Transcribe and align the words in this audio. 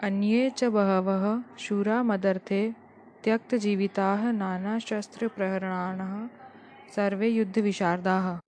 अन्ये 0.00 0.50
च 0.50 0.64
बहवः 0.64 1.42
शूरा 1.58 2.02
मदर्थे 2.02 2.72
त्यक्तजीविताः 3.24 4.30
नानाशस्त्रप्रहरणाः 4.32 6.14
सर्वे 6.96 7.28
युद्धविशारदाः। 7.28 8.38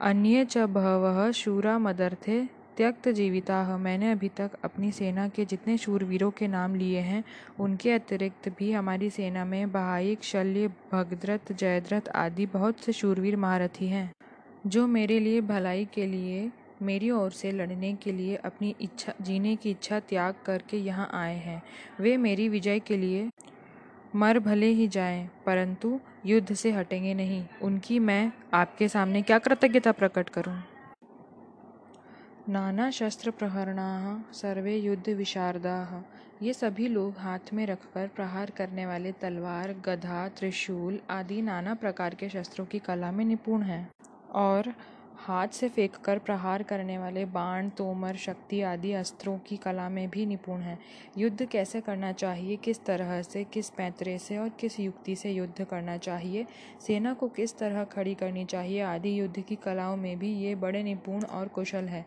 अन्ये 0.00 0.44
च 0.44 0.58
बहवः 0.58 1.30
शूरा 1.30 1.78
मदर्थे 1.78 2.44
त्यक्तजीविताः, 2.76 3.76
मैंने 3.76 4.10
अभी 4.12 4.28
तक 4.28 4.50
अपनी 4.64 4.90
सेना 4.92 5.28
के 5.28 5.44
जितने 5.44 5.76
शूरवीरों 5.78 6.30
के 6.30 6.48
नाम 6.48 6.74
लिए 6.74 7.00
हैं, 7.00 7.24
उनके 7.60 7.92
अतिरिक्त 7.92 8.48
भी 8.48 8.72
हमारी 8.72 9.10
सेना 9.10 9.44
में 9.44 9.72
बहाइक 9.72 10.24
शल्य, 10.24 10.68
भगद्रथ, 10.92 11.52
जयद्रथ 11.52 12.08
आदि 12.08 12.46
बहुत 12.46 12.80
से 12.80 12.92
शूरवीर 12.92 13.36
महारथी 13.36 13.86
हैं, 13.86 14.12
जो 14.66 14.86
मेरे 14.86 15.18
लिए 15.18 15.40
भलाई 15.40 15.84
के 15.84 16.06
लिए 16.06 16.50
मेरी 16.82 17.10
ओर 17.10 17.30
से 17.30 17.52
लड़ने 17.52 17.94
के 17.94 18.12
लिए 18.12 18.36
अपनी 18.36 18.74
इच्छा, 18.80 19.12
जीने 19.22 19.56
की 19.56 19.70
इच्छा 19.70 20.00
त्याग 20.00 20.34
करके 20.46 20.76
यहाँ 20.76 21.10
आए 21.12 21.36
हैं। 21.36 21.62
वे 22.00 22.16
मेरी 22.16 22.48
विजय 22.48 22.78
के 22.78 22.96
लिए 22.96 23.30
मर 24.16 24.38
भले 24.38 24.66
ही 24.66 24.88
जाएँ, 24.88 25.30
परंतु 25.46 26.00
युद्ध 26.26 26.54
से 26.54 26.72
हटेंगे 26.72 27.14
नहीं। 27.14 27.46
उनकी 27.62 27.98
मैं 27.98 28.32
आपके 28.54 28.88
सामने 28.88 29.22
क्या 29.22 29.38
कृतज्ञता 29.38 29.92
प्रकट 29.92 30.28
करूँ? 30.28 30.62
नाना 32.48 32.90
शस्त्र 32.90 33.30
प्रहरणाः, 33.30 34.32
सर्वे 34.32 34.76
युद्ध 34.76 35.08
विशारदा। 35.08 36.04
ये 36.42 36.52
सभी 36.52 36.88
लोग 36.88 37.14
हाथ 37.18 37.38
में 37.52 37.66
रखकर 37.66 38.08
प्रहार 38.08 38.50
करने 38.50 38.86
वाले 38.86 39.12
तलवार, 39.12 39.72
गधा, 39.72 40.28
त्रिशूल 40.28 41.00
आदि 41.10 41.42
नाना 41.42 41.74
प्रकार 41.74 42.14
के 42.14 42.28
शस्त्रों 42.28 42.66
की 42.66 42.78
कला 42.78 43.12
में 43.12 43.24
निपुण 43.24 43.62
हैं। 43.62 43.90
और 44.32 44.74
हाथ 45.16 45.48
से 45.48 45.68
फेंककर 45.68 46.18
प्रहार 46.18 46.62
करने 46.62 46.98
वाले 46.98 47.24
बाण, 47.24 47.68
तोमर, 47.68 48.16
शक्ति 48.16 48.62
आदि 48.62 48.92
अस्त्रों 48.92 49.38
की 49.38 49.56
कला 49.56 49.88
में 49.88 50.10
भी 50.10 50.26
निपुण 50.26 50.60
हैं। 50.60 50.78
युद्ध 51.18 51.44
कैसे 51.44 51.80
करना 51.80 52.12
चाहिए? 52.12 52.56
किस 52.56 52.84
तरह 52.84 53.22
से, 53.22 53.44
किस 53.44 53.70
पैंतरे 53.70 54.18
से 54.18 54.38
और 54.38 54.48
किस 54.48 54.80
युक्ति 54.80 55.16
से 55.16 55.30
युद्ध 55.30 55.64
करना 55.64 55.96
चाहिए? 55.96 56.46
सेना 56.80 57.14
को 57.14 57.28
किस 57.28 57.58
तरह 57.58 57.84
खड़ी 57.84 58.14
करनी 58.14 58.44
चाहिए? 58.44 58.80
आदि 58.80 59.20
युद्ध 59.20 59.40
की 59.40 59.56
कलाओं 59.56 59.96
में 59.96 60.18
भी 60.18 60.34
ये 60.34 60.54
बड़े 60.54 60.82
निपुण 60.82 61.24
और 61.24 61.48
कुशल 61.48 61.84
है। 61.84 62.06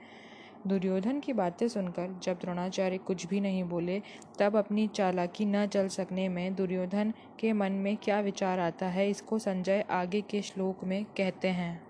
दुर्योधन 0.67 1.19
की 1.19 1.33
बातें 1.33 1.67
सुनकर, 1.67 2.19
जब 2.23 2.33
द्रोणाचार्य 2.33 2.97
कुछ 2.97 3.27
भी 3.27 3.39
नहीं 3.39 3.63
बोले, 3.63 4.01
तब 4.39 4.55
अपनी 4.55 4.87
चालाकी 4.87 5.45
न 5.45 5.65
चल 5.65 5.87
सकने 5.87 6.29
में 6.29 6.55
दुर्योधन 6.55 7.13
के 7.39 7.53
मन 7.53 7.71
में 7.71 7.97
क्या 7.97 8.19
विचार 8.19 8.59
आता 8.59 8.85
है? 8.85 9.09
इसको 9.09 9.39
संजय 9.39 9.85
आगे 9.89 10.21
के 10.21 10.41
श्लोक 10.41 10.83
में 10.83 11.05
कहते 11.05 11.47
हैं। 11.47 11.86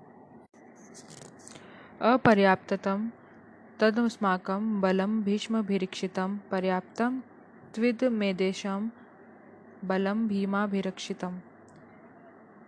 अपर्याप्ततं 2.02 3.10
तदस्माकं 3.82 4.82
बलं 4.82 5.22
भीष्मभिरक्षितं, 5.22 6.38
पर्याप्तं 6.52 7.20
त्विदमेतेषां 7.76 8.90
बलं 9.84 10.28
भीमाभिरक्षितम्। 10.28 11.40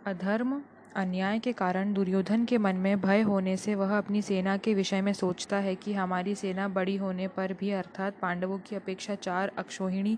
अधर्म, 0.05 0.61
अन्याय 0.95 1.39
के 1.39 1.51
कारण 1.51 1.93
दुर्योधन 1.93 2.45
के 2.45 2.57
मन 2.57 2.75
में 2.75 3.01
भय 3.01 3.21
होने 3.21 3.57
से 3.57 3.75
वह 3.75 3.97
अपनी 3.97 4.21
सेना 4.21 4.57
के 4.57 4.73
विषय 4.73 5.01
में 5.01 5.13
सोचता 5.13 5.57
है 5.57 5.75
कि 5.75 5.93
हमारी 5.93 6.35
सेना 6.35 6.67
बड़ी 6.67 6.95
होने 6.95 7.27
पर 7.27 7.53
भी, 7.53 7.71
अर्थात 7.71 8.13
पांडवों 8.21 8.59
की 8.59 8.75
अपेक्षा 8.75 9.15
चार 9.15 9.51
अक्षोहिणी 9.57 10.17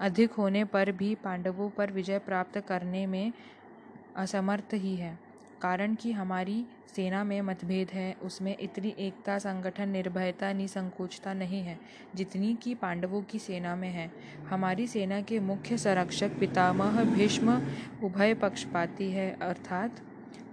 अधिक 0.00 0.32
होने 0.32 0.64
पर 0.64 0.92
भी, 0.92 1.14
पांडवों 1.14 1.70
पर 1.70 1.90
विजय 1.90 2.18
प्राप्त 2.18 2.58
करने 2.58 3.06
में 3.06 3.32
असमर्थ 4.16 4.74
ही 4.74 4.96
है। 4.96 5.33
कारण 5.62 5.94
कि 5.94 6.12
हमारी 6.12 6.64
सेना 6.96 7.24
में 7.24 7.40
मतभेद 7.40 7.90
है, 7.90 8.16
उसमें 8.22 8.56
इतनी 8.60 8.94
एकता, 8.98 9.38
संगठन, 9.38 9.88
निर्भयता, 9.88 10.52
निसंकोचता 10.52 11.34
नहीं 11.34 11.62
है, 11.62 11.78
जितनी 12.14 12.54
कि 12.54 12.74
पांडवों 12.74 13.22
की 13.22 13.38
सेना 13.38 13.76
में 13.76 13.88
है। 13.88 14.10
हमारी 14.50 14.86
सेना 14.86 15.20
के 15.20 15.40
मुख्य 15.40 15.76
संरक्षक 15.76 16.38
पितामह 16.40 17.04
भीष्म 17.04 17.62
उभय 18.04 18.34
पक्षपाती 18.34 19.10
है, 19.10 19.36
अर्थात 19.42 20.00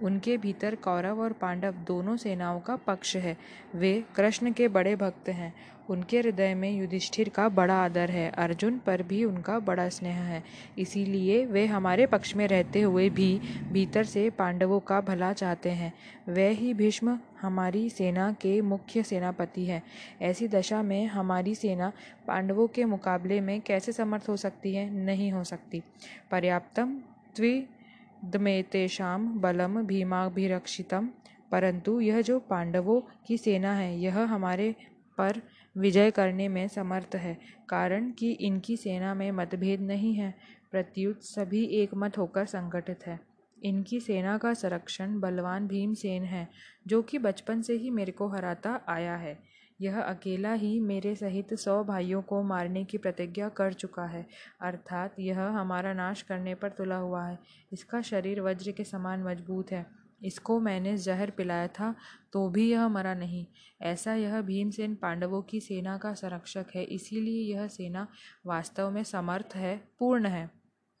उनके 0.02 0.36
भीतर 0.36 0.74
कौरव 0.74 1.20
और 1.20 1.32
पांडव 1.32 1.72
दोनों 1.72 2.16
सेनाओं 2.16 2.60
का 2.60 2.76
पक्ष 2.76 3.16
है। 3.16 3.36
वे 3.74 4.04
कृष्ण 4.16 4.52
के 4.52 4.68
बड़े 4.68 4.96
भक्त 4.96 5.28
हैं। 5.28 5.54
उनके 5.90 6.18
हृदय 6.18 6.54
में 6.54 6.78
युधिष्ठिर 6.78 7.28
का 7.28 7.48
बड़ा 7.48 7.74
आदर 7.74 8.10
है। 8.10 8.30
अर्जुन 8.30 8.78
पर 8.78 9.02
भी 9.02 9.24
उनका 9.24 9.58
बड़ा 9.58 9.88
स्नेह 9.88 10.16
है। 10.16 10.44
इसीलिए 10.78 11.46
वे 11.46 11.66
हमारे 11.66 12.06
पक्ष 12.06 12.36
में 12.36 12.48
रहते 12.48 12.82
हुए 12.82 13.10
भी 13.10 13.40
भीतर 13.72 14.04
से 14.04 14.30
पांडवों 14.30 14.80
का 14.80 15.00
भला 15.00 15.32
चाहते 15.32 15.70
हैं। 15.70 15.92
वे 16.28 16.48
ही 16.48 16.74
भीष्म 16.74 17.18
हमारी 17.40 17.90
सेना 17.90 18.32
के 18.32 18.60
मुख्य 18.60 19.02
सेनापति 19.02 19.66
हैं। 19.66 19.82
ऐसी 20.22 20.48
दशा 20.48 20.82
में 20.82 21.06
हमारी 21.06 21.54
सेना 21.54 21.92
पांडवों 22.26 22.66
के 22.66 22.84
मुकाबले 22.84 23.40
में 23.40 23.60
कैसे 23.60 23.92
समर्थ 23.92 24.28
हो 24.28 24.36
सकती 24.36 24.74
है? 24.74 24.90
नहीं 24.90 25.32
हो 25.32 25.44
सकती। 25.44 25.82
पर्याप्तम 26.30 27.00
द्विदमेतेषाम 27.36 29.40
बलम 29.40 29.82
भीमाभिरक्षितम। 29.82 31.10
परंतु 31.50 32.00
यह 32.00 32.20
जो 32.20 32.38
पांडवों 32.38 33.00
की 33.26 33.38
सेना 33.38 33.74
है, 33.74 34.00
यह 34.00 34.18
हमारे 34.18 34.74
पर 35.18 35.42
विजय 35.76 36.10
करने 36.10 36.48
में 36.48 36.68
समर्थ 36.68 37.14
है, 37.14 37.38
कारण 37.68 38.10
कि 38.10 38.30
इनकी 38.30 38.76
सेना 38.76 39.14
में 39.14 39.30
मतभेद 39.32 39.80
नहीं 39.80 40.14
है। 40.14 40.34
प्रत्युत 40.70 41.22
सभी 41.22 41.64
एक 41.64 41.90
मत 41.94 42.18
होकर 42.18 42.46
संगठित 42.46 43.06
है। 43.06 43.20
इनकी 43.62 44.00
सेना 44.00 44.38
का 44.38 44.54
संरक्षण 44.54 45.20
बलवान 45.20 45.66
भीमसेन 45.66 46.22
है, 46.22 46.48
जो 46.86 47.02
कि 47.02 47.18
बचपन 47.18 47.62
से 47.62 47.72
ही 47.72 47.90
मेरे 47.90 48.12
को 48.12 48.28
हराता 48.28 48.80
आया 48.88 49.16
है। 49.16 49.38
यह 49.80 50.00
अकेला 50.00 50.52
ही 50.52 50.80
मेरे 50.80 51.14
सहित 51.14 51.54
सौ 51.54 51.84
भाइयों 51.84 52.22
को 52.22 52.42
मारने 52.42 52.84
की 52.84 52.98
प्रतिज्ञा 52.98 53.48
कर 53.48 53.72
चुका 53.72 54.04
है, 54.04 54.26
अर्थात 54.60 55.14
यह 55.20 55.40
हमारा 55.40 55.92
नाश 55.92 56.22
करने 56.22 56.54
पर 56.54 56.68
तुला 56.68 56.96
हुआ 56.96 57.26
है। 57.26 57.38
इसका 57.72 58.02
शरीर 58.02 58.40
वज्र 58.40 58.70
के 58.70 58.84
समान 58.84 59.22
मज़बूत 59.22 59.72
है। 59.72 60.01
इसको 60.24 60.60
मैंने 60.60 60.96
जहर 60.96 61.30
पिलाया 61.30 61.68
था 61.68 61.94
तो 62.32 62.48
भी 62.48 62.70
यह 62.70 62.88
मरा 62.88 63.14
नहीं। 63.14 63.46
ऐसा 63.82 64.14
यह 64.14 64.40
भीमसेन 64.40 64.94
पांडवों 64.94 65.42
की 65.42 65.60
सेना 65.60 65.98
का 65.98 66.14
संरक्षक 66.14 66.66
है, 66.74 66.84
इसीलिए 66.84 67.54
यह 67.54 67.66
सेना 67.68 68.06
वास्तव 68.46 68.90
में 68.90 69.04
समर्थ 69.04 69.56
है, 69.56 69.76
पूर्ण 69.98 70.26
है। 70.26 70.50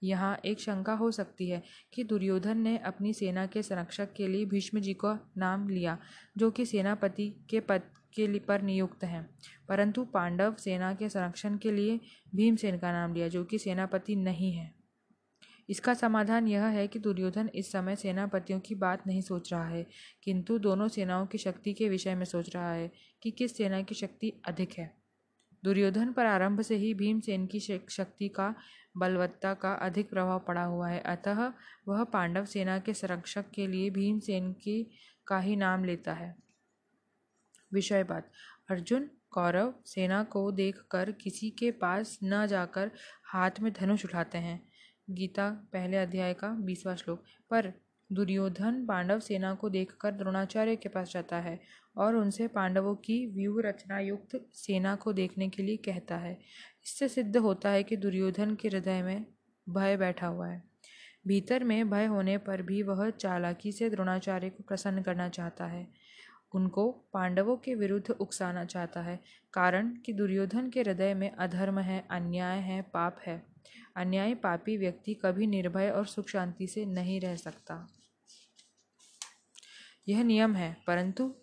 यहाँ 0.02 0.40
एक 0.44 0.60
शंका 0.60 0.94
हो 0.94 1.10
सकती 1.10 1.48
है 1.48 1.62
कि 1.94 2.04
दुर्योधन 2.04 2.58
ने 2.58 2.78
अपनी 2.78 3.12
सेना 3.12 3.46
के 3.46 3.62
संरक्षक 3.62 4.12
के 4.12 4.28
लिए 4.28 4.44
भीष्म 4.44 4.80
जी 4.80 4.94
का 4.94 5.18
नाम 5.36 5.68
लिया, 5.68 5.98
जो 6.36 6.50
कि 6.50 6.66
सेनापति 6.66 7.28
के 7.50 7.60
पद 7.60 7.82
के 8.14 8.26
लिए 8.26 8.40
पर 8.40 8.62
नियुक्त 8.62 9.04
हैं। 9.04 9.28
परंतु 9.68 10.04
पांडव 10.04 10.54
सेना 10.54 10.94
के 10.94 11.08
संरक्षण 11.08 11.56
के 11.56 11.72
लिए 11.72 12.00
भीमसेन 12.34 12.78
का 12.78 12.92
नाम 12.92 13.14
लिया, 13.14 13.28
जो 13.28 13.44
कि 13.44 13.58
सेनापति 13.58 14.16
नहीं 14.16 14.52
है। 14.52 14.81
इसका 15.72 15.92
समाधान 15.94 16.48
यह 16.48 16.64
है 16.64 16.86
कि 16.88 16.98
दुर्योधन 16.98 17.48
इस 17.54 17.70
समय 17.72 17.96
सेनापतियों 17.96 18.58
की 18.60 18.74
बात 18.74 19.06
नहीं 19.06 19.20
सोच 19.20 19.52
रहा 19.52 19.64
है, 19.64 19.86
किंतु 20.22 20.58
दोनों 20.58 20.88
सेनाओं 20.88 21.26
की 21.26 21.38
शक्ति 21.38 21.72
के 21.72 21.88
विषय 21.88 22.14
में 22.14 22.24
सोच 22.24 22.54
रहा 22.54 22.72
है 22.72 22.90
कि 23.22 23.30
किस 23.30 23.56
सेना 23.56 23.80
की 23.82 23.94
शक्ति 23.94 24.32
अधिक 24.48 24.72
है। 24.72 24.90
दुर्योधन 25.62 26.12
पर 26.12 26.26
आरंभ 26.26 26.60
से 26.60 26.76
ही 26.76 26.92
भीमसेन 26.94 27.46
की 27.46 27.60
शक्ति 27.60 28.28
का 28.28 28.54
बलवत्ता 28.96 29.52
का 29.54 29.72
अधिक 29.72 30.10
प्रभाव 30.10 30.38
पड़ा 30.38 30.64
हुआ 30.64 30.88
है। 30.88 31.00
अतः 31.00 31.52
वह 31.88 32.02
पांडव 32.04 32.44
सेना 32.44 32.78
के 32.78 32.94
संरक्षक 32.94 33.50
के 33.50 33.66
लिए 33.66 33.90
भीमसेन 33.90 34.52
की 34.52 34.82
का 35.26 35.38
ही 35.38 35.56
नाम 35.56 35.84
लेता 35.84 36.12
है। 36.12 36.34
विषय 37.72 38.04
बात। 38.04 38.30
अर्जुन 38.70 39.08
कौरव 39.30 39.72
सेना 39.86 40.22
को 40.24 40.50
देखकर 40.52 41.12
किसी 41.12 41.50
के 41.50 41.70
पास 41.70 42.18
न 42.24 42.46
जाकर 42.46 42.90
हाथ 43.24 43.60
में 43.60 43.72
धनुष 43.72 44.04
उठाते 44.04 44.38
हैं। 44.38 44.60
गीता, 45.12 45.50
पहले 45.72 45.96
अध्याय 45.96 46.34
का 46.34 46.48
बीसवा 46.48 46.94
श्लोक। 46.94 47.24
पर 47.50 47.72
दुर्योधन 48.12 48.86
पांडव 48.86 49.20
सेना 49.20 49.54
को 49.54 49.68
देखकर 49.68 50.12
द्रोणाचार्य 50.12 50.76
के 50.76 50.88
पास 50.88 51.12
जाता 51.12 51.36
है 51.36 51.60
और 51.96 52.16
उनसे 52.16 52.48
पांडवों 52.48 52.94
की 52.94 53.26
व्यूह 53.26 53.62
रचना 53.62 53.98
युक्त 53.98 54.46
सेना 54.54 54.94
को 54.94 55.12
देखने 55.12 55.48
के 55.48 55.62
लिए 55.62 55.76
कहता 55.76 56.16
है। 56.16 56.38
इससे 56.86 57.08
सिद्ध 57.08 57.36
होता 57.36 57.70
है 57.70 57.82
कि 57.82 57.96
दुर्योधन 57.96 58.54
के 58.54 58.68
हृदय 58.68 59.02
में 59.02 59.26
भय 59.68 59.96
बैठा 59.96 60.26
हुआ 60.26 60.48
है। 60.48 60.62
भीतर 61.26 61.64
में 61.64 61.90
भय 61.90 62.04
होने 62.04 62.38
पर 62.38 62.62
भी 62.62 62.82
वह 62.82 63.10
चालाकी 63.10 63.72
से 63.72 63.90
द्रोणाचार्य 63.90 64.50
को 64.50 64.62
प्रसन्न 64.62 65.02
करना 65.02 65.28
चाहता 65.28 65.66
है। 65.66 65.88
उनको 66.54 66.90
पांडवों 67.12 67.56
के 67.56 67.74
विरुद्ध 67.74 68.10
उकसाना 68.10 68.64
चाहता 68.64 69.02
है, 69.02 69.20
कारण 69.52 69.96
कि 69.96 70.12
दुर्योधन 70.12 70.70
के 70.70 70.80
हृदय 70.80 71.14
में 71.14 71.30
अधर्म 71.30 71.78
है, 71.78 72.04
अन्याय 72.10 72.58
है, 72.58 72.82
पाप 72.82 73.18
है। 73.26 73.51
अन्यायी 73.96 74.34
पापी 74.34 74.76
व्यक्ति 74.76 75.14
कभी 75.14 75.46
निर्भय 75.46 75.90
और 75.90 76.06
सुख 76.06 76.28
शांति 76.28 76.66
से 76.66 76.84
नहीं 76.84 77.20
रह 77.20 77.36
सकता। 77.36 77.86
यह 80.08 80.22
नियम 80.24 80.54
है, 80.54 80.76
परंतु 80.86 81.34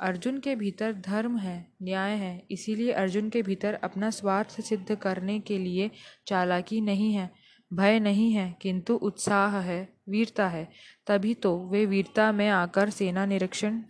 अर्जुन 0.00 0.38
के 0.38 0.56
भीतर 0.56 0.92
धर्म 0.92 1.38
है, 1.38 1.72
न्याय 1.82 2.12
है, 2.12 2.46
इसीलिए 2.50 2.92
अर्जुन 2.92 3.30
के 3.30 3.42
भीतर 3.42 3.74
अपना 3.74 4.10
स्वार्थ 4.10 4.60
सिद्ध 4.60 4.94
करने 4.94 5.40
के 5.40 5.58
लिए 5.58 5.90
चालाकी 6.26 6.80
नहीं 6.80 7.12
है, 7.12 7.30
भय 7.72 8.00
नहीं 8.00 8.32
है, 8.32 8.56
किंतु 8.62 8.94
उत्साह 8.94 9.58
है, 9.58 9.88
वीरता 10.08 10.48
है। 10.48 10.68
तभी 11.06 11.34
तो 11.34 11.56
वे 11.68 11.86
वीरता 11.86 12.32
में 12.32 12.48
आकर 12.48 12.90
सेना 12.90 13.26
निरीक्षण 13.26 13.82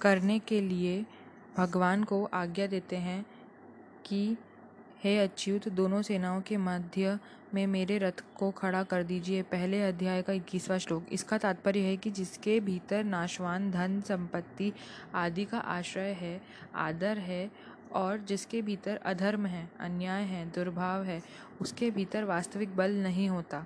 करने 0.00 0.38
के 0.38 0.60
लिए 0.60 1.04
भगवान 1.56 2.04
को 2.04 2.24
आज्ञा 2.24 2.66
देते 2.66 2.96
हैं 2.96 3.26
कि 4.06 4.36
हे 5.00 5.18
अच्युत, 5.18 5.68
दोनों 5.68 6.00
सेनाओं 6.02 6.40
के 6.40 6.56
मध्य 6.56 7.18
में 7.54 7.66
मेरे 7.66 7.98
रथ 7.98 8.22
को 8.36 8.50
खड़ा 8.50 8.82
कर 8.82 9.02
दीजिए। 9.02 9.42
पहले 9.42 9.82
अध्याय 9.82 10.22
का 10.22 10.32
इक्कीसवां 10.32 10.78
श्लोक। 10.78 11.12
इसका 11.12 11.38
तात्पर्य 11.38 11.80
है 11.80 11.96
कि 11.96 12.10
जिसके 12.10 12.58
भीतर 12.60 13.04
नाशवान, 13.04 13.70
धन, 13.70 14.00
संपत्ति 14.00 14.72
आदि 15.14 15.44
का 15.44 15.58
आश्रय 15.58 16.12
है, 16.12 16.40
आदर 16.74 17.18
है 17.18 17.50
और 17.92 18.18
जिसके 18.18 18.62
भीतर 18.62 18.96
अधर्म 18.96 19.46
है, 19.46 19.68
अन्याय 19.80 20.22
है, 20.22 20.44
दुर्भाव 20.50 21.04
है, 21.04 21.22
उसके 21.60 21.90
भीतर 21.90 22.24
वास्तविक 22.24 22.76
बल 22.76 22.96
नहीं 22.96 23.28
होता। 23.28 23.64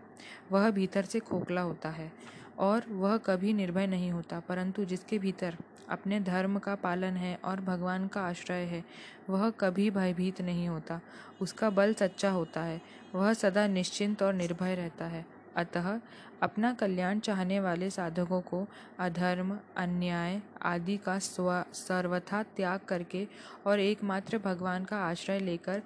वह 0.52 0.70
भीतर 0.70 1.05
से 1.05 1.20
खोखला 1.20 1.61
होता 1.61 1.90
है 1.90 2.12
और 2.58 2.84
वह 2.88 3.17
कभी 3.17 3.52
निर्भय 3.52 3.87
नहीं 3.87 4.11
होता, 4.11 4.40
परंतु 4.40 4.84
जिसके 4.84 5.19
भीतर 5.19 5.56
अपने 5.92 6.20
धर्म 6.20 6.58
का 6.58 6.74
पालन 6.74 7.16
है 7.16 7.38
और 7.44 7.60
भगवान 7.60 8.08
का 8.08 8.22
आश्रय 8.22 8.62
है, 8.64 8.84
वह 9.30 9.50
कभी 9.50 9.90
भयभीत 9.90 10.40
नहीं 10.40 10.68
होता। 10.68 11.00
उसका 11.40 11.70
बल 11.70 11.94
सच्चा 11.94 12.30
होता 12.30 12.62
है, 12.62 12.82
वह 13.14 13.32
सदा 13.32 13.66
निश्चिंत 13.66 14.22
और 14.22 14.34
निर्भय 14.34 14.74
रहता 14.74 15.04
है। 15.04 15.26
अतः, 15.56 16.00
अपना 16.42 16.74
कल्याण 16.74 17.18
चाहने 17.18 17.60
वाले 17.60 17.90
साधकों 17.90 18.40
को 18.40 18.66
अधर्म, 18.98 19.58
अन्याय 19.76 20.42
आदि 20.62 20.96
का 20.96 21.18
स्व, 21.18 21.64
सर्वथा 21.72 22.42
त्याग 22.42 22.80
करके 22.80 23.28
और 23.66 23.80
एकमात्र 23.80 24.38
भगवान 24.38 24.84
का 24.84 24.96
आश्रय 24.96 25.38
लेकर 25.38 25.82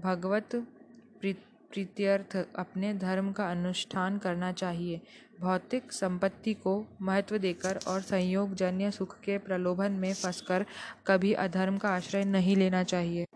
भगवत 0.00 0.66
प्रीत्यर्थ 1.74 2.36
अपने 2.56 2.92
धर्म 2.94 3.30
का 3.32 3.50
अनुष्ठान 3.50 4.18
करना 4.18 4.50
चाहिए। 4.54 5.00
भौतिक 5.40 5.92
संपत्ति 5.92 6.54
को 6.56 6.74
महत्व 7.02 7.38
देकर 7.38 7.78
और 7.88 8.00
संयोग 8.02 8.54
जन्य 8.54 8.90
सुख 8.90 9.18
के 9.20 9.38
प्रलोभन 9.38 9.92
में 9.92 10.12
फंसकर 10.14 10.64
कभी 11.06 11.32
अधर्म 11.34 11.78
का 11.78 11.88
आश्रय 11.90 12.24
नहीं 12.24 12.56
लेना 12.56 12.82
चाहिए, 12.84 13.26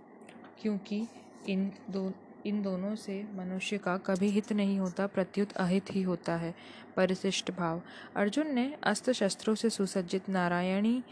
क्योंकि 0.63 1.07
इन 1.49 1.71
दो, 1.91 2.13
इन 2.47 2.63
दोनों 2.63 2.95
से 2.97 3.23
मनुष्य 3.35 3.79
का 3.79 3.97
कभी 4.07 4.29
हित 4.29 4.53
नहीं 4.53 4.79
होता, 4.79 5.07
प्रत्युत 5.07 5.53
अहित 5.57 5.95
ही 5.95 6.03
होता 6.03 6.37
है। 6.37 6.55
परिशिष्ट 6.97 7.51
भाव। 7.51 7.83
अर्जुन 8.17 8.55
ने 8.55 8.73
अस्त्र 8.83 9.13
शस्त्रों 9.15 9.55
से 9.55 9.71
सुसज्जित 9.71 10.29
नारायणी 10.29 11.03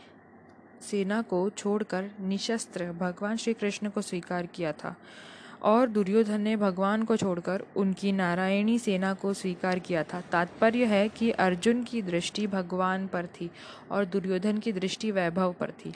सेना 0.83 1.23
को 1.23 1.49
छोड़कर 1.51 2.11
निशस्त्र 2.23 2.93
भगवान 2.95 3.37
श्री 3.37 3.55
कृष्ण 3.55 3.89
को 3.89 4.03
स्वीकार 4.03 4.47
किया 4.47 4.73
था। 4.75 4.95
और 5.63 5.89
दुर्योधन 5.89 6.41
ने 6.41 6.57
भगवान 6.57 7.05
को 7.05 7.17
छोड़कर 7.17 7.65
उनकी 7.77 8.13
नारायणी 8.13 8.79
सेना 8.79 9.15
को 9.15 9.35
स्वीकार 9.35 9.79
किया 9.79 10.03
था। 10.03 10.21
तात्पर्य 10.21 10.85
है 10.85 11.09
कि 11.09 11.31
अर्जुन 11.31 11.83
की 11.83 12.03
दृष्टि 12.03 12.47
भगवान 12.47 13.07
पर 13.07 13.27
थी 13.27 13.51
और 13.91 14.05
दुर्योधन 14.05 14.59
की 14.59 14.73
दृष्टि 14.73 15.11
वैभव 15.11 15.53
पर 15.53 15.71
थी। 15.71 15.93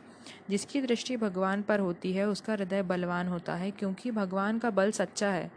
जिसकी 0.50 0.80
दृष्टि 0.80 1.16
भगवान 1.16 1.62
पर 1.62 1.80
होती 1.80 2.12
है, 2.12 2.28
उसका 2.28 2.52
हृदय 2.52 2.82
बलवान 2.82 3.28
होता 3.28 3.54
है, 3.54 3.70
क्योंकि 3.70 4.10
भगवान 4.10 4.58
का 4.58 4.70
बल 4.70 4.90
सच्चा 4.90 5.30
है। 5.30 5.50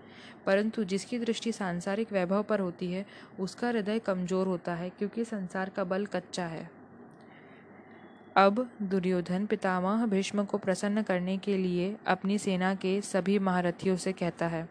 परंतु 0.45 0.83
जिसकी 0.83 1.19
दृष्टि 1.19 1.51
सांसारिक 1.51 2.13
वैभव 2.13 2.43
पर 2.43 2.59
होती 2.59 2.91
है, 2.91 3.05
उसका 3.39 3.67
हृदय 3.67 3.99
कमज़ोर 3.99 4.47
होता 4.47 4.75
है, 4.75 4.89
क्योंकि 4.89 5.25
संसार 5.25 5.69
का 5.69 5.83
बल 5.83 6.05
कच्चा 6.05 6.45
है। 6.45 6.82
अब 8.35 8.69
दुर्योधन 8.81 9.45
पितामह 9.45 10.05
भीष्म 10.05 10.45
को 10.45 10.57
प्रसन्न 10.57 11.01
करने 11.01 11.37
के 11.37 11.57
लिए 11.57 11.95
अपनी 12.07 12.37
सेना 12.37 12.75
के 12.75 13.01
सभी 13.01 13.39
महारथियों 13.39 13.95
से 13.95 14.11
कहता 14.11 14.47
है 14.47 14.69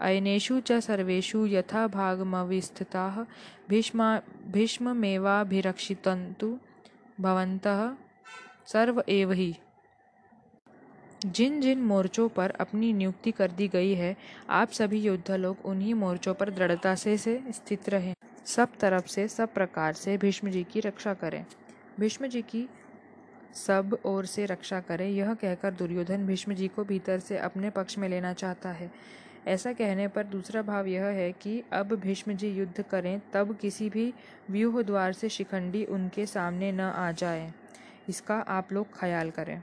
अयनेषु 0.00 0.60
च 0.60 0.80
सर्वेशु 0.80 1.46
यथा 1.46 1.86
भागमविस्थिताः 1.86 3.26
भीष्मा 3.68 4.20
भीष्ममेवाभिरक्षितन्तु 4.46 6.58
भवन्तः 7.20 7.96
सर्व 8.66 9.04
एव 9.08 9.32
ही। 9.32 9.56
जिन 11.26 11.60
जिन 11.60 11.82
मोर्चों 11.82 12.28
पर 12.28 12.50
अपनी 12.50 12.92
नियुक्ति 12.92 13.30
कर 13.30 13.50
दी 13.50 13.68
गई 13.68 13.94
है 13.94 14.16
आप 14.50 14.70
सभी 14.70 15.00
योद्धा 15.00 15.36
लोग 15.36 15.56
उन्हीं 15.64 15.94
मोर्चों 15.94 16.34
पर 16.34 16.50
दृढ़ता 16.50 16.94
से, 16.94 17.18
से 17.18 17.42
स्थित 17.50 17.88
रहें। 17.88 18.14
सब 18.46 18.68
तरफ़ 18.80 19.06
से 19.06 19.28
सब 19.28 19.54
प्रकार 19.54 19.92
से 19.92 20.18
भीष्म 20.18 20.50
जी 20.50 20.64
की 20.64 20.80
रक्षा 20.80 21.14
करें। 21.14 21.46
भीष्म 22.00 22.26
जी 22.26 22.42
की 22.42 22.68
सब 23.54 23.98
ओर 24.04 24.26
से 24.26 24.44
रक्षा 24.46 24.80
करें। 24.80 25.08
यह 25.08 25.34
कहकर 25.34 25.70
दुर्योधन 25.70 26.26
भीष्म 26.26 26.54
जी 26.54 26.68
को 26.68 26.84
भीतर 26.84 27.18
से 27.18 27.38
अपने 27.38 27.70
पक्ष 27.70 27.98
में 27.98 28.08
लेना 28.08 28.32
चाहता 28.32 28.68
है। 28.68 28.90
ऐसा 29.46 29.72
कहने 29.72 30.08
पर 30.08 30.24
दूसरा 30.24 30.62
भाव 30.62 30.86
यह 30.86 31.04
है 31.04 31.32
कि 31.32 31.62
अब 31.72 31.94
भीष्म 31.94 32.32
जी 32.32 32.48
युद्ध 32.48 32.82
करें, 32.82 33.20
तब 33.32 33.56
किसी 33.56 33.90
भी 33.90 34.12
व्यूह 34.50 34.82
द्वार 34.82 35.12
से 35.12 35.28
शिखंडी 35.28 35.84
उनके 35.84 36.26
सामने 36.26 36.72
न 36.72 36.80
आ 36.80 37.10
जाए। 37.12 37.52
इसका 38.08 38.34
आप 38.34 38.72
लोग 38.72 38.98
ख्याल 38.98 39.30
करें। 39.30 39.62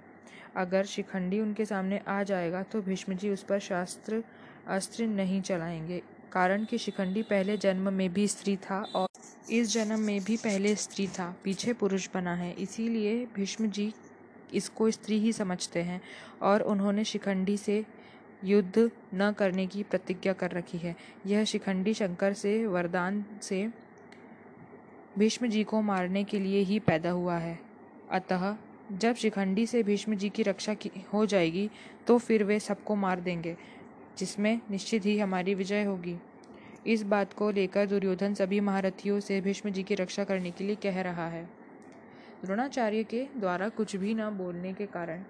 अगर 0.55 0.85
शिखंडी 0.85 1.39
उनके 1.39 1.65
सामने 1.65 2.01
आ 2.07 2.23
जाएगा 2.23 2.63
तो 2.63 2.81
भीष्म 2.81 3.13
जी 3.13 3.29
उस 3.29 3.43
पर 3.43 3.59
शास्त्र, 3.59 4.23
अस्त्र 4.67 5.05
नहीं 5.05 5.41
चलाएँगे। 5.41 6.01
कारण 6.35 6.63
कि 6.65 6.77
शिखंडी 6.77 7.21
पहले 7.23 7.55
जन्म 7.57 7.93
में 7.93 8.11
भी 8.13 8.27
स्त्री 8.27 8.55
था 8.59 8.79
और 8.95 9.07
इस 9.51 9.71
जन्म 9.73 9.99
में 9.99 10.23
भी 10.23 10.35
पहले 10.37 10.75
स्त्री 10.75 11.07
था, 11.07 11.35
पीछे 11.43 11.73
पुरुष 11.73 12.07
बना 12.13 12.33
है। 12.35 12.51
इसीलिए 12.53 13.25
भीष्म 13.35 13.67
जी 13.67 13.93
इसको 14.53 14.89
स्त्री 14.91 15.19
ही 15.19 15.31
समझते 15.33 15.81
हैं 15.81 16.01
और 16.41 16.61
उन्होंने 16.63 17.03
शिखंडी 17.03 17.55
से 17.57 17.83
युद्ध 18.43 18.89
न 19.13 19.31
करने 19.31 19.65
की 19.67 19.83
प्रतिज्ञा 19.83 20.33
कर 20.33 20.51
रखी 20.51 20.77
है। 20.77 20.95
यह 21.25 21.43
शिखंडी 21.43 21.93
शंकर 21.93 22.33
से 22.33 22.65
वरदान 22.65 23.23
से 23.41 23.67
भीष्म 25.17 25.47
जी 25.47 25.63
को 25.63 25.81
मारने 25.81 26.23
के 26.23 26.39
लिए 26.39 26.61
ही 26.61 26.79
पैदा 26.79 27.11
हुआ 27.11 27.37
है। 27.37 27.57
अतः 28.11 28.55
जब 28.91 29.15
शिखंडी 29.15 29.65
से 29.67 29.83
भीष्म 29.83 30.15
जी 30.15 30.29
की 30.29 30.43
रक्षा 30.43 30.73
की 30.73 30.91
हो 31.13 31.25
जाएगी 31.25 31.69
तो 32.07 32.17
फिर 32.17 32.43
वे 32.43 32.59
सबको 32.59 32.95
मार 32.95 33.19
देंगे। 33.19 33.55
जिसमें 34.17 34.59
निश्चित 34.71 35.05
ही 35.05 35.19
हमारी 35.19 35.53
विजय 35.55 35.83
होगी। 35.83 36.17
इस 36.87 37.03
बात 37.03 37.33
को 37.33 37.51
लेकर 37.51 37.85
दुर्योधन 37.85 38.33
सभी 38.33 38.59
महारथियों 38.59 39.19
से 39.19 39.41
भीष्म 39.41 39.69
जी 39.69 39.83
की 39.83 39.95
रक्षा 39.95 40.23
करने 40.23 40.51
के 40.51 40.63
लिए 40.63 40.75
कह 40.75 41.01
रहा 41.01 41.27
है। 41.27 41.49
द्रोणाचार्य 42.45 43.03
के 43.03 43.27
द्वारा 43.37 43.69
कुछ 43.69 43.95
भी 43.95 44.13
न 44.13 44.29
बोलने 44.29 44.73
के 44.73 44.85
कारण 44.85 45.23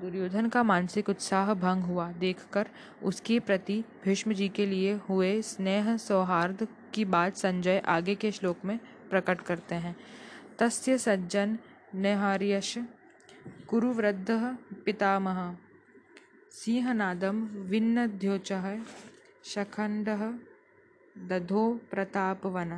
दुर्योधन 0.00 0.48
का 0.48 0.62
मानसिक 0.62 1.08
उत्साह 1.08 1.54
भंग 1.54 1.82
हुआ। 1.82 2.12
देखकर 2.12 2.66
उसके 3.02 3.40
प्रति 3.40 3.84
भीष्म 4.04 4.32
जी 4.32 4.48
के 4.48 4.66
लिए 4.66 4.92
हुए 5.08 5.42
स्नेह 5.42 5.96
सौहार्द 5.96 6.66
की 6.94 7.04
बात 7.04 7.36
संजय 7.36 7.78
आगे 7.78 8.14
के 8.14 8.30
श्लोक 8.32 8.64
में 8.64 8.78
प्रकट 9.10 9.40
करते 9.40 9.74
हैं। 9.74 9.96
तस्य 10.58 10.98
सज्जन 10.98 11.58
नेहार्यश 11.94 12.78
कुरुवृद्ध 13.68 14.56
पितामह। 14.86 15.56
सिंहनादम 16.50 17.36
विन्नद्योच 17.70 18.52
शखंड 19.44 20.08
दधो 21.28 21.62
प्रतापवन। 21.90 22.72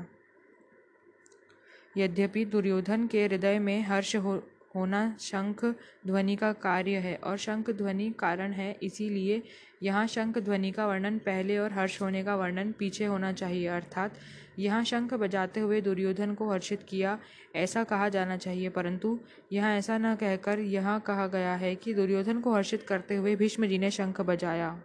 यद्यपि 1.97 2.45
दुर्योधन 2.45 3.07
के 3.07 3.25
हृदय 3.25 3.59
में 3.59 3.83
हर्ष 3.83 4.15
हो 4.17 4.35
होना 4.77 5.17
शंख 5.21 5.65
ध्वनि 6.07 6.37
का 6.37 6.53
कार्य 6.53 6.97
है 6.97 7.17
और 7.17 7.37
शंख 7.37 7.71
ध्वनि 7.71 8.15
कारण 8.19 8.53
है, 8.53 8.77
इसीलिए 8.83 9.43
यहाँ 9.83 10.07
शंख 10.07 10.39
ध्वनि 10.39 10.71
का 10.71 10.87
वर्णन 10.87 11.19
पहले 11.19 11.59
और 11.59 11.73
हर्ष 11.73 12.03
होने 12.03 12.25
का 12.25 12.37
वर्णन 12.37 12.73
पीछे 12.73 13.05
होना 13.05 13.33
चाहिए। 13.33 13.67
अर्थात, 13.67 14.13
यहाँ 14.59 14.85
शंख 14.85 15.15
बजाते 15.15 15.61
हुए 15.61 15.81
दुर्योधन 15.81 16.35
को 16.35 16.51
हर्षित 16.51 16.83
किया, 16.89 17.19
ऐसा 17.57 17.85
कहा 17.85 18.09
जाना 18.09 18.37
चाहिए। 18.37 18.69
परंतु, 18.69 19.21
यहाँ 19.53 19.77
ऐसा 19.77 19.99
न 19.99 20.15
कहकर 20.15 20.59
यह 20.59 20.99
कहा 20.99 21.27
गया 21.27 21.55
है 21.55 21.75
कि 21.75 21.95
दुर्योधन 21.95 22.41
को 22.41 22.55
हर्षित 22.55 22.83
करते 22.83 23.17
हुए 23.17 23.37
भीष्म 23.37 23.67
जी 23.67 23.79
ने 23.79 23.91
शंख 23.91 24.21
बजाया। 24.21 24.83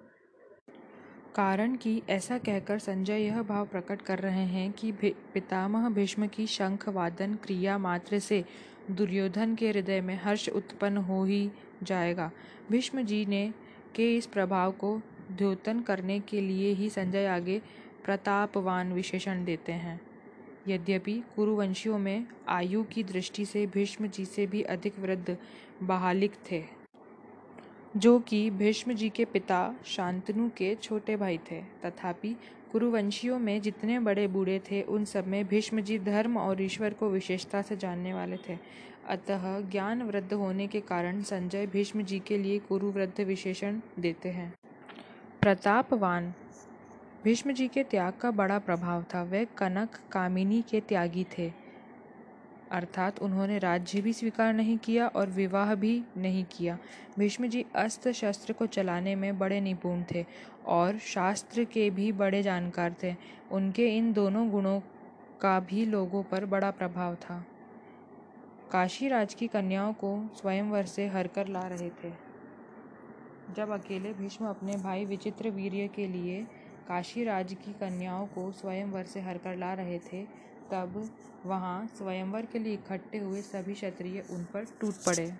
कारण 1.35 1.75
कि 1.75 2.01
ऐसा 2.09 2.37
कहकर 2.37 2.79
संजय 2.79 3.17
यह 3.17 3.41
भाव 3.41 3.65
प्रकट 3.65 4.01
कर 4.01 4.19
रहे 4.19 4.45
हैं 4.45 4.71
कि 4.71 4.91
पितामह 5.33 5.89
भीष्म 5.89 6.27
की 6.27 6.47
शंख 6.47 6.89
वादन 6.89 7.35
क्रिया 7.35 7.77
मात्र 7.77 8.19
से 8.19 8.45
दुर्योधन 8.91 9.55
के 9.55 9.69
हृदय 9.69 10.01
में 10.01 10.15
हर्ष 10.23 10.47
उत्पन्न 10.49 10.97
हो 10.97 11.23
ही 11.25 11.49
जाएगा। 11.83 12.31
भीष्म 12.71 13.01
जी 13.01 13.25
ने 13.25 13.51
के 13.95 14.15
इस 14.17 14.25
प्रभाव 14.25 14.71
को 14.71 14.99
द्योतन 15.31 15.79
करने 15.79 16.19
के 16.19 16.41
लिए 16.41 16.73
ही 16.73 16.89
संजय 16.89 17.25
आगे 17.25 17.61
प्रतापवान 18.05 18.93
विशेषण 18.93 19.43
देते 19.45 19.71
हैं। 19.71 19.99
यद्यपि 20.67 21.21
कुरुवंशियों 21.35 21.97
में 21.99 22.25
आयु 22.47 22.83
की 22.83 23.03
दृष्टि 23.03 23.45
से 23.45 23.65
भीष्म 23.65 24.07
जी 24.07 24.25
से 24.25 24.45
भी 24.47 24.61
अधिक 24.63 24.99
वृद्ध 24.99 25.37
बहालिक 25.83 26.33
थे, 26.51 26.63
जो 27.97 28.19
कि 28.19 28.49
भीष्म 28.49 28.93
जी 28.93 29.09
के 29.09 29.25
पिता 29.25 29.75
शांतनु 29.85 30.49
के 30.49 30.73
छोटे 30.75 31.15
भाई 31.15 31.37
थे। 31.51 31.61
तथापि 31.83 32.35
कुरुवंशियों 32.71 33.39
में 33.39 33.61
जितने 33.61 33.99
बड़े 33.99 34.27
बूढ़े 34.27 34.59
थे, 34.59 34.81
उन 34.81 35.05
सब 35.05 35.27
में 35.27 35.47
भीष्म 35.47 35.81
जी 35.81 35.99
धर्म 35.99 36.37
और 36.37 36.61
ईश्वर 36.61 36.93
को 36.93 37.09
विशेषता 37.09 37.61
से 37.61 37.77
जानने 37.77 38.13
वाले 38.13 38.37
थे। 38.37 38.57
अतः 39.07 39.61
ज्ञान 39.61 40.01
वृद्ध 40.01 40.33
होने 40.33 40.67
के 40.67 40.81
कारण 40.81 41.21
संजय 41.21 41.67
भीष्म 41.67 42.01
जी 42.01 42.19
के 42.19 42.37
लिए 42.37 42.59
कुरुवृद्ध 42.59 43.21
विशेषण 43.21 43.79
देते 43.99 44.29
हैं। 44.29 44.53
प्रतापवान। 45.41 46.33
भीष्म 47.23 47.51
जी 47.51 47.67
के 47.67 47.83
त्याग 47.83 48.13
का 48.13 48.31
बड़ा 48.31 48.59
प्रभाव 48.59 49.03
था। 49.03 49.23
वे 49.23 49.45
कनक, 49.45 49.89
कामिनी 50.11 50.61
के 50.61 50.79
त्यागी 50.79 51.25
थे। 51.37 51.66
अर्थात 52.71 53.19
उन्होंने 53.19 53.57
राज्य 53.59 54.01
भी 54.01 54.13
स्वीकार 54.13 54.53
नहीं 54.53 54.77
किया 54.77 55.07
और 55.07 55.29
विवाह 55.29 55.75
भी 55.75 56.03
नहीं 56.17 56.43
किया। 56.43 56.77
भीष्म 57.19 57.47
जी 57.47 57.65
अस्त्र 57.75 58.13
शस्त्र 58.13 58.53
को 58.53 58.65
चलाने 58.65 59.15
में 59.15 59.37
बड़े 59.39 59.61
निपुण 59.61 60.03
थे 60.11 60.25
और 60.65 60.97
शास्त्र 60.97 61.63
के 61.63 61.89
भी 61.89 62.11
बड़े 62.11 62.43
जानकार 62.43 62.95
थे। 63.03 63.15
उनके 63.51 63.87
इन 63.97 64.13
दोनों 64.13 64.49
गुणों 64.49 64.79
का 65.41 65.59
भी 65.59 65.85
लोगों 65.85 66.23
पर 66.23 66.45
बड़ा 66.45 66.71
प्रभाव 66.71 67.15
था। 67.15 67.45
काशी 68.71 69.07
राज 69.07 69.33
की 69.33 69.47
कन्याओं 69.47 69.93
को 69.93 70.29
स्वयंवर 70.35 70.85
से 70.85 71.07
हरकर 71.07 71.47
ला 71.47 71.67
रहे 71.67 71.89
थे। 71.89 72.11
जब 73.55 73.69
अकेले 73.69 74.13
भीष्म 74.13 74.45
अपने 74.45 74.75
भाई 74.75 75.05
विचित्र 75.05 75.49
वीर्य 75.49 75.87
के 75.87 76.07
लिए 76.07 76.41
काशी 76.87 77.23
राज 77.23 77.53
की 77.53 77.73
कन्याओं 77.73 78.25
को 78.25 78.51
स्वयंवर 78.51 79.03
से 79.03 79.21
हरकर 79.21 79.55
ला 79.55 79.73
रहे 79.73 79.99
थे 79.99 80.46
तब 80.71 81.09
वहाँ 81.45 81.87
स्वयंवर 81.87 82.45
के 82.45 82.59
लिए 82.59 82.73
इकट्ठे 82.73 83.17
हुए 83.17 83.41
सभी 83.41 83.73
क्षत्रिय 83.73 84.25
उन 84.31 84.43
पर 84.43 84.65
टूट 84.81 84.93
पड़े। 84.93 85.33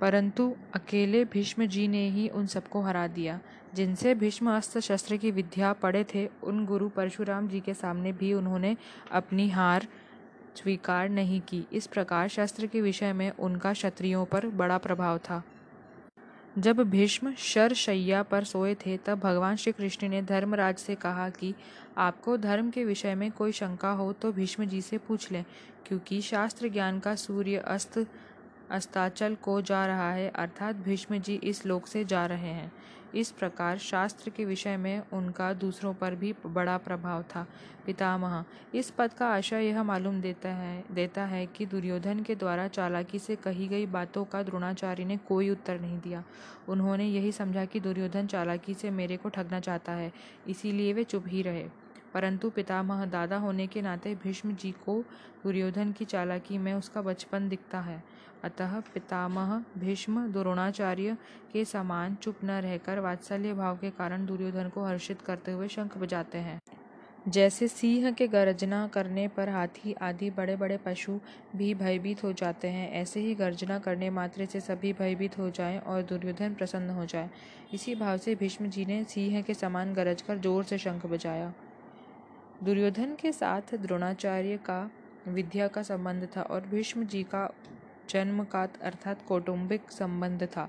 परंतु 0.00 0.56
अकेले 0.74 1.24
भीष्म 1.24 1.66
जी 1.66 1.88
ने 1.88 2.08
ही 2.08 2.28
उन 2.28 2.46
सबको 2.46 2.80
हरा 2.80 3.06
दिया। 3.06 3.40
जिनसे 3.74 4.14
भीष्म 4.14 4.56
अस्त्र 4.56 4.80
शस्त्र 4.80 5.16
की 5.16 5.30
विद्या 5.30 5.72
पढ़े 5.72 6.04
थे, 6.04 6.28
उन 6.44 6.66
गुरु 6.66 6.88
परशुराम 6.88 7.48
जी 7.48 7.60
के 7.60 7.74
सामने 7.74 8.12
भी 8.12 8.34
उन्होंने 8.34 8.76
अपनी 9.12 9.48
हार 9.48 9.88
स्वीकार 10.56 11.08
नहीं 11.08 11.40
की। 11.40 11.66
इस 11.72 11.86
प्रकार 11.86 12.28
शस्त्र 12.28 12.66
के 12.66 12.80
विषय 12.80 13.12
में 13.12 13.30
उनका 13.30 13.72
क्षत्रियों 13.72 14.24
पर 14.24 14.46
बड़ा 14.46 14.78
प्रभाव 14.78 15.18
था। 15.18 15.42
जब 16.58 16.80
भीष्म 16.80 17.32
शरशैया 17.34 18.22
पर 18.22 18.44
सोए 18.44 18.74
थे, 18.74 18.96
तब 18.96 19.18
भगवान 19.18 19.56
श्री 19.56 19.72
कृष्ण 19.72 20.08
ने 20.08 20.20
धर्मराज 20.22 20.76
से 20.76 20.94
कहा 20.94 21.28
कि 21.28 21.54
आपको 21.98 22.36
धर्म 22.36 22.70
के 22.70 22.84
विषय 22.84 23.14
में 23.14 23.30
कोई 23.32 23.52
शंका 23.52 23.90
हो 23.90 24.12
तो 24.12 24.32
भीष्म 24.32 24.64
जी 24.64 24.80
से 24.82 24.98
पूछ 24.98 25.30
लें, 25.32 25.44
क्योंकि 25.86 26.20
शास्त्र 26.20 26.68
ज्ञान 26.68 26.98
का 26.98 27.14
सूर्य 27.14 27.56
अस्त, 27.56 27.98
अस्ताचल 28.70 29.34
को 29.34 29.60
जा 29.62 29.84
रहा 29.86 30.12
है, 30.12 30.28
अर्थात 30.28 30.76
भीष्म 30.76 31.18
जी 31.18 31.34
इस 31.34 31.64
लोक 31.66 31.86
से 31.86 32.04
जा 32.04 32.26
रहे 32.26 32.50
हैं। 32.50 32.72
इस 33.14 33.30
प्रकार 33.30 33.78
शास्त्र 33.78 34.30
के 34.30 34.44
विषय 34.44 34.76
में 34.76 35.02
उनका 35.12 35.52
दूसरों 35.52 35.92
पर 35.94 36.14
भी 36.14 36.34
बड़ा 36.46 36.76
प्रभाव 36.78 37.22
था। 37.22 37.46
पितामह, 37.86 38.44
इस 38.74 38.90
पद 38.90 39.12
का 39.12 39.28
आशय 39.28 39.66
यह 39.66 39.82
मालूम 39.82 40.20
देता 40.20 40.48
है 40.48 40.84
देता 40.92 41.24
है 41.24 41.46
कि 41.46 41.66
दुर्योधन 41.66 42.22
के 42.22 42.34
द्वारा 42.34 42.66
चालाकी 42.68 43.18
से 43.18 43.36
कही 43.36 43.68
गई 43.68 43.86
बातों 43.86 44.24
का 44.24 44.42
द्रोणाचार्य 44.42 45.04
ने 45.04 45.16
कोई 45.16 45.50
उत्तर 45.50 45.80
नहीं 45.80 45.98
दिया। 46.00 46.24
उन्होंने 46.68 47.06
यही 47.06 47.32
समझा 47.32 47.64
कि 47.64 47.80
दुर्योधन 47.80 48.26
चालाकी 48.26 48.74
से 48.74 48.90
मेरे 48.90 49.16
को 49.16 49.28
ठगना 49.28 49.60
चाहता 49.60 49.92
है, 49.92 50.12
इसीलिए 50.48 50.92
वे 50.92 51.04
चुप 51.04 51.24
ही 51.28 51.42
रहे। 51.42 51.68
परंतु 52.14 52.50
पितामह 52.50 53.04
दादा 53.06 53.36
होने 53.36 53.66
के 53.66 53.82
नाते 53.82 54.14
भीष्म 54.14 54.54
जी 54.54 54.70
को 54.84 55.00
दुर्योधन 55.44 55.92
की 55.92 56.04
चालाकी 56.04 56.58
में 56.58 56.72
उसका 56.74 57.02
बचपन 57.02 57.48
दिखता 57.48 57.80
है। 57.80 58.02
अतः 58.44 58.78
पितामह 58.94 59.62
भीष्म 59.78 60.26
द्रोणाचार्य 60.32 61.16
के 61.52 61.64
समान 61.64 62.14
चुप 62.14 62.44
न 62.44 62.60
रहकर 62.60 62.98
वात्सल्य 62.98 63.54
भाव 63.54 63.76
के 63.76 63.90
कारण 63.90 64.26
दुर्योधन 64.26 64.68
को 64.68 64.84
हर्षित 64.84 65.20
करते 65.22 65.52
हुए 65.52 65.68
शंख 65.68 65.98
बजाते 65.98 66.38
हैं। 66.38 66.60
जैसे 67.28 67.66
सिंह 67.68 68.10
के 68.10 68.26
गर्जना 68.28 68.86
करने 68.86 69.26
पर 69.28 69.48
हाथी 69.48 69.92
आदि 70.02 70.30
बड़े 70.30 70.56
बड़े 70.56 70.76
पशु 70.76 71.18
भी 71.56 71.72
भयभीत 71.74 72.22
हो 72.24 72.32
जाते 72.32 72.68
हैं, 72.68 72.90
ऐसे 72.92 73.20
ही 73.20 73.34
गर्जना 73.34 73.78
करने 73.78 74.08
मात्र 74.10 74.44
से 74.44 74.60
सभी 74.60 74.92
भयभीत 74.92 75.38
हो 75.38 75.50
जाएँ 75.50 75.78
और 75.78 76.02
दुर्योधन 76.02 76.54
प्रसन्न 76.54 76.90
हो 76.90 77.04
जाए। 77.06 77.30
इसी 77.74 77.94
भाव 77.94 78.16
से 78.16 78.34
भीष्म 78.34 78.66
जी 78.66 78.84
ने 78.84 79.02
सिंह 79.04 79.42
के 79.42 79.54
समान 79.54 79.94
गरज 79.94 80.22
कर 80.22 80.38
ज़ोर 80.38 80.64
से 80.64 80.78
शंख 80.78 81.06
बजाया। 81.06 81.52
दुर्योधन 82.64 83.14
के 83.20 83.32
साथ 83.32 83.74
द्रोणाचार्य 83.74 84.56
का 84.56 84.90
विद्या 85.28 85.68
का 85.68 85.82
संबंध 85.82 86.28
था 86.36 86.42
और 86.42 86.60
भीष्म 86.60 87.06
जी 87.06 87.22
का 87.22 87.54
जन्म 88.10 88.44
का 88.44 88.68
अर्थात 88.82 89.22
कौटुंबिक 89.28 89.90
संबंध 89.90 90.44
था। 90.44 90.68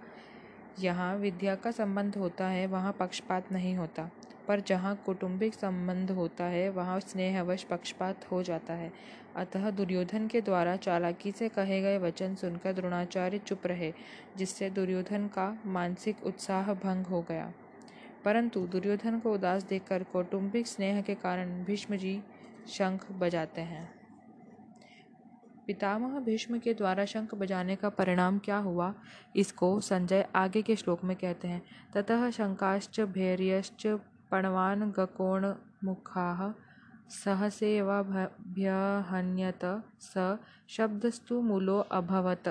यहाँ 0.80 1.18
विद्या 1.18 1.56
का 1.56 1.72
संबंध 1.72 2.18
होता 2.18 2.48
है, 2.48 2.68
वहाँ 2.68 2.94
पक्षपात 3.00 3.52
नहीं 3.52 3.76
होता। 3.76 4.10
पर 4.48 4.60
जहाँ 4.60 5.04
कौटुंबिक 5.06 5.54
संबंध 5.54 6.12
होता 6.12 6.44
है, 6.44 6.70
वहाँ 6.70 7.00
स्नेहवश 7.00 7.64
पक्षपात 7.64 8.32
हो 8.32 8.44
जाता 8.44 8.74
है। 8.74 8.92
अतः 9.36 9.70
दुर्योधन 9.72 10.28
के 10.28 10.42
द्वारा 10.42 10.76
चालाकी 10.76 11.32
से 11.32 11.50
कहे 11.50 11.82
गए 11.82 11.98
वचन 11.98 12.36
सुनकर 12.36 12.74
द्रोणाचार्य 12.74 13.38
चुप 13.38 13.68
रहे, 13.68 13.94
जिससे 14.38 14.70
दुर्योधन 14.70 15.28
का 15.28 15.58
मानसिक 15.66 16.24
उत्साह 16.24 16.74
भंग 16.74 17.06
हो 17.06 17.22
गया। 17.22 17.54
परंतु 18.26 18.68
दुर्योधन 18.68 19.20
को 19.20 19.34
उदास 19.34 19.64
देखकर 19.64 20.04
कौटुंबिक 20.04 20.68
स्नेह 20.68 21.02
के 21.02 21.16
कारण 21.16 21.64
भीष्म 21.64 21.96
जी 21.96 22.22
शंख 22.68 23.12
बजाते 23.12 23.62
हैं। 23.62 24.04
पितामह 25.68 26.20
भीष्म 26.20 26.60
के 26.60 26.74
द्वारा 26.74 27.06
शंख 27.06 27.36
बजाने 27.36 27.76
का 27.76 27.90
परिणाम 27.90 28.40
क्या 28.40 28.58
हुआ, 28.58 28.94
इसको 29.36 29.80
संजय 29.80 30.28
आगे 30.36 30.62
के 30.62 30.76
श्लोक 30.76 31.04
में 31.04 31.16
कहते 31.18 31.48
हैं। 31.48 31.62
ततः 31.94 32.30
शंकाश्च 32.30 33.00
भैर्यश्च 33.00 33.88
पणवान 34.32 34.92
गकोण 34.92 35.54
मुखा 35.84 36.54
सहसेवाभ्यहन्यत 37.10 38.24
स 40.02 40.38
शब्दस्तु 40.70 41.42
मूलो 41.42 41.78
अभवत। 41.92 42.48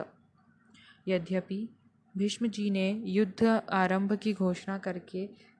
यद्यपि 1.08 1.68
भीष्म 2.14 2.46
जी 2.46 2.70
ने 2.70 3.02
युद्ध 3.06 3.62
आरंभ 3.72 4.12
की 4.12 4.32
घोषणा 4.32 4.78
करके 4.78 5.51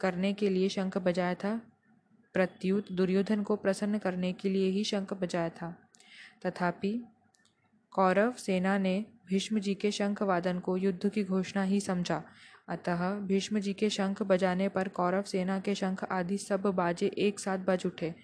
करने 0.00 0.32
के 0.32 0.48
लिए 0.48 0.68
शंख 0.68 0.98
बजाया 0.98 1.34
था। 1.34 1.60
प्रत्युत 2.34 2.92
दुर्योधन 2.92 3.42
को 3.42 3.56
प्रसन्न 3.56 3.98
करने 3.98 4.32
के 4.32 4.48
लिए 4.48 4.70
ही 4.70 4.84
शंख 4.84 5.14
बजाया 5.14 5.48
था। 5.48 5.76
तथापि 6.46 7.04
कौरव 7.90 8.32
सेना 8.32 8.78
ने 8.78 9.04
भीष्म 9.26 9.58
जी 9.58 9.74
के 9.74 9.90
शंख 9.90 10.22
वादन 10.22 10.58
को 10.58 10.76
युद्ध 10.76 11.08
की 11.08 11.24
घोषणा 11.24 11.62
ही 11.62 11.80
समझा। 11.80 12.22
अतः 12.68 13.14
भीष्म 13.14 13.58
जी 13.58 13.72
के 13.72 13.90
शंख 13.90 14.22
बजाने 14.22 14.68
पर 14.68 14.88
कौरव 14.88 15.22
सेना 15.22 15.60
के 15.60 15.74
शंख 15.74 16.04
आदि 16.04 16.38
सब 16.38 16.62
बाजे 16.62 17.06
एक 17.06 17.40
साथ 17.40 17.58
बज 17.58 17.86
उठे। 17.86 18.14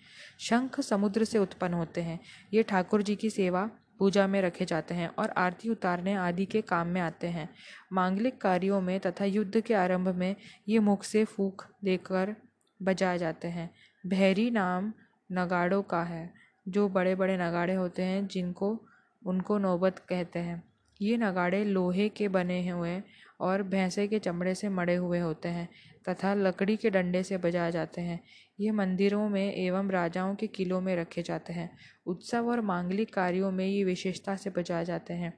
शंख 0.41 0.81
समुद्र 0.81 1.25
से 1.25 1.39
उत्पन्न 1.39 1.75
होते 1.75 2.01
हैं। 2.01 2.21
ये 2.55 2.63
ठाकुर 2.63 3.03
जी 3.03 3.17
की 3.17 3.31
सेवा 3.31 3.71
पूजा 3.99 4.27
में 4.27 4.43
रखे 4.43 4.65
जाते 4.65 4.95
हैं 4.95 5.09
और 5.09 5.31
आरती 5.31 5.69
उतारने 5.69 6.15
आदि 6.15 6.47
के 6.47 6.63
काम 6.63 6.87
में 6.87 7.01
आते 7.01 7.27
हैं। 7.27 7.49
मांगलिक 7.93 8.41
कार्यों 8.41 8.81
में 8.81 9.01
तथा 9.01 9.25
युद्ध 9.25 9.61
के 9.61 9.75
आरंभ 9.75 10.09
में 10.09 10.37
ये 10.69 10.79
मुख 10.79 11.03
से 11.03 11.25
फूक 11.25 11.65
देकर 11.85 12.37
बजाए 12.83 13.19
जाते 13.19 13.49
हैं। 13.49 13.71
भैरी 14.07 14.51
नाम 14.51 14.93
नगाड़ों 15.33 15.83
का 15.83 16.03
है, 16.03 16.35
जो 16.69 16.89
बड़े 16.89 17.15
बड़े 17.15 17.37
नगाड़े 17.37 17.75
होते 17.75 18.03
हैं, 18.03 18.27
जिनको, 18.27 18.81
उनको 19.27 19.59
नौबत 19.59 19.99
कहते 19.99 20.39
हैं। 20.39 20.65
ये 21.03 21.17
नगाड़े 21.17 21.65
लोहे 21.65 22.09
के 22.09 22.29
बने 22.29 22.71
हुए 22.71 23.03
और 23.41 23.63
भैंसे 23.63 24.07
के 24.09 24.19
चमड़े 24.19 24.55
से 24.55 24.69
मड़े 24.69 24.95
हुए 24.95 25.19
होते 25.19 25.49
हैं 25.49 25.69
तथा 26.09 26.35
लकड़ी 26.35 26.77
के 26.77 26.91
डंडे 26.91 27.23
से 27.23 27.37
बजाए 27.37 27.73
जाते 27.73 28.01
हैं। 28.01 28.21
ये 28.61 28.71
मंदिरों 28.71 29.29
में 29.29 29.55
एवं 29.55 29.91
राजाओं 29.91 30.35
के 30.35 30.47
किलों 30.47 30.81
में 30.81 30.95
रखे 30.97 31.23
जाते 31.23 31.53
हैं। 31.53 31.71
उत्सव 32.07 32.49
और 32.49 32.61
मांगलिक 32.61 33.15
कार्यों 33.15 33.51
में 33.51 33.67
ये 33.67 33.85
विशेषता 33.85 34.37
से 34.37 34.51
बजाए 34.51 34.85
जाते 34.85 35.15
हैं। 35.15 35.33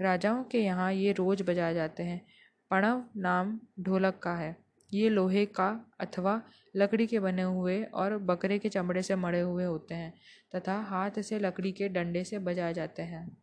राजाओं 0.00 0.44
के 0.44 0.58
यहाँ 0.58 0.92
ये 0.92 1.12
रोज 1.12 1.42
बजाए 1.42 1.74
जाते 1.74 2.02
हैं। 2.02 2.20
पणव 2.70 3.04
नाम 3.16 3.58
ढोलक 3.80 4.18
का 4.22 4.34
है। 4.34 4.56
ये 4.92 5.08
लोहे 5.08 5.44
का 5.46 5.68
अथवा 6.00 6.40
लकड़ी 6.76 7.06
के 7.06 7.18
बने 7.20 7.42
हुए 7.42 7.82
और 7.84 8.16
बकरे 8.18 8.58
के 8.58 8.68
चमड़े 8.68 9.02
से 9.02 9.16
मड़े 9.16 9.40
हुए 9.40 9.64
होते 9.64 9.94
हैं 9.94 10.12
तथा 10.56 10.74
हाथ 10.80 11.20
से 11.20 11.38
लकड़ी 11.38 11.72
के 11.72 11.88
डंडे 11.88 12.24
से 12.24 12.38
बजाए 12.38 12.74
जाते 12.74 13.02
हैं। 13.02 13.36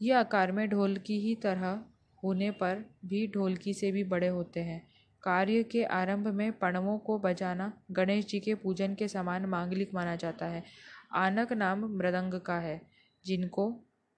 ये 0.00 0.12
आकार 0.12 0.52
में 0.52 0.68
ढोल 0.68 0.96
की 0.96 1.20
ही 1.20 1.34
तरह 1.34 1.80
होने 2.24 2.50
पर 2.50 2.84
भी 3.04 3.26
ढोलकी 3.26 3.74
से 3.74 3.92
भी 3.92 4.04
बड़े 4.04 4.28
होते 4.28 4.60
हैं। 4.60 4.88
कार्य 5.22 5.62
के 5.62 5.84
आरंभ 5.84 6.28
में 6.28 6.52
पणवों 6.52 6.98
को 6.98 7.18
बजाना 7.18 7.72
गणेश 7.90 8.26
जी 8.26 8.40
के 8.40 8.54
पूजन 8.54 8.94
के 8.94 9.08
समान 9.08 9.46
मांगलिक 9.46 9.94
माना 9.94 10.16
जाता 10.16 10.46
है। 10.46 10.64
आनक 11.12 11.52
नाम 11.52 11.96
मृदंग 11.96 12.40
का 12.40 12.58
है, 12.58 12.82
जिनको 13.24 13.70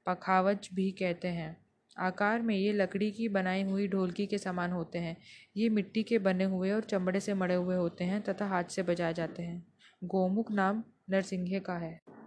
पखावज 0.07 0.69
भी 0.75 0.91
कहते 0.91 1.29
हैं। 1.29 1.57
आकार 1.99 2.43
में 2.43 2.57
ये 2.57 2.73
लकड़ी 2.73 3.11
की 3.11 3.29
बनाई 3.29 3.63
हुई 3.63 3.89
ढोलकी 3.89 4.27
के 4.27 4.39
समान 4.39 4.71
होते 4.71 4.99
हैं। 4.99 5.17
ये 5.57 5.69
मिट्टी 5.69 6.03
के 6.03 6.19
बने 6.19 6.45
हुए 6.45 6.71
और 6.71 6.81
चमड़े 6.81 7.21
से 7.21 7.35
मड़े 7.35 7.55
हुए 7.55 7.77
होते 7.77 8.05
हैं 8.05 8.23
तथा 8.23 8.47
हाथ 8.47 8.65
से 8.65 8.83
बजाए 8.83 9.15
जाते 9.15 9.43
हैं। 9.43 9.67
गोमुख 10.05 10.51
नाम 10.51 10.85
नरसिंह 11.11 11.59
का 11.59 11.79
है। 11.79 12.20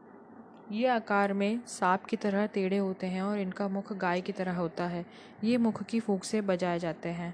ये 0.72 0.88
आकार 0.88 1.34
में 1.34 1.60
सांप 1.68 2.06
की 2.06 2.18
तरह 2.18 2.46
टेढ़े 2.46 2.78
होते 2.78 3.08
हैं 3.08 3.22
और 3.22 3.40
इनका 3.40 3.68
मुख 3.68 3.92
गाय 3.94 4.22
की 4.22 4.32
तरह 4.32 4.56
होता 4.56 4.86
है। 4.86 5.06
ये 5.44 5.58
मुख 5.58 5.82
की 5.84 6.00
फूक 6.00 6.24
से 6.24 6.42
बजाए 6.42 6.80
जाते 6.80 7.10
हैं। 7.10 7.34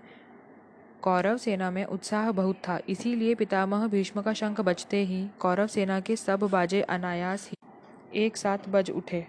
कौरव 1.01 1.37
सेना 1.37 1.69
में 1.71 1.83
उत्साह 1.85 2.31
बहुत 2.31 2.55
था, 2.67 2.79
इसीलिए 2.89 3.35
पितामह 3.35 3.87
भीष्म 3.87 4.21
का 4.21 4.33
शंख 4.33 4.61
बजते 4.61 5.03
ही 5.05 5.27
कौरव 5.39 5.67
सेना 5.67 5.99
के 5.99 6.15
सब 6.15 6.43
बाजे 6.43 6.81
अनायास 6.81 7.49
ही 7.49 8.23
एक 8.23 8.37
साथ 8.37 8.69
बज 8.69 8.89
उठे। 8.91 9.25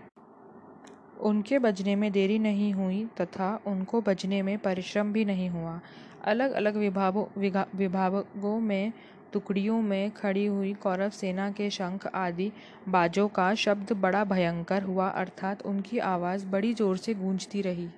उनके 1.20 1.58
बजने 1.58 1.94
में 1.96 2.10
देरी 2.12 2.38
नहीं 2.38 2.72
हुई 2.72 3.04
तथा 3.20 3.58
उनको 3.66 4.00
बजने 4.00 4.42
में 4.42 4.56
परिश्रम 4.58 5.12
भी 5.12 5.24
नहीं 5.24 5.48
हुआ। 5.50 5.80
अलग 6.24 6.52
अलग 6.52 6.76
विभागों 6.76 7.24
विभागों 7.76 8.58
में 8.60 8.92
टुकड़ियों 9.32 9.80
में 9.82 10.10
खड़ी 10.10 10.46
हुई 10.46 10.72
कौरव 10.74 11.10
सेना 11.10 11.50
के 11.50 11.70
शंख 11.70 12.06
आदि 12.06 12.50
बाजों 12.88 13.28
का 13.28 13.54
शब्द 13.54 13.92
बड़ा 13.92 14.24
भयंकर 14.24 14.82
हुआ, 14.82 15.08
अर्थात 15.08 15.62
उनकी 15.62 15.98
आवाज़ 15.98 16.46
बड़ी 16.46 16.74
ज़ोर 16.74 16.96
से 16.96 17.14
गूंजती 17.14 17.62
रही। 17.62 17.88